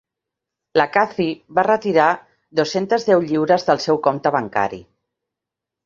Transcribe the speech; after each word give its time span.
La 0.79 0.87
Cathy 0.95 1.27
va 1.59 1.65
retirar 1.67 2.09
dos-centes 2.63 3.07
deu 3.13 3.25
lliures 3.29 3.71
del 3.71 3.87
seu 3.87 4.05
compte 4.09 4.37
bancari, 4.41 4.85